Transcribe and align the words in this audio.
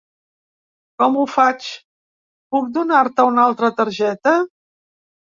Com 1.01 1.17
ho 1.19 1.25
faig, 1.33 1.67
puc 2.55 2.71
donar-te 2.79 3.27
un 3.33 3.37
altra 3.45 3.71
targeta? 3.83 4.35